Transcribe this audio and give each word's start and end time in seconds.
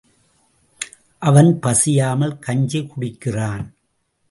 அவன் 1.21 1.59
பசியாமல் 1.59 2.39
கஞ்சி 2.39 2.81
குடிக்கிறான். 2.85 3.65